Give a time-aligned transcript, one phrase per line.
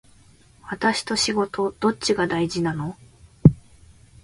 [0.67, 2.97] 私と仕事どっちが大事なの